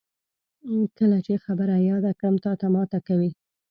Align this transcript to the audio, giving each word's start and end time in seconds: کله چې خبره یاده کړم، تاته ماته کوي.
کله 0.97 1.17
چې 1.25 1.33
خبره 1.45 1.75
یاده 1.89 2.11
کړم، 2.19 2.35
تاته 2.45 2.67
ماته 2.75 2.99
کوي. 3.07 3.31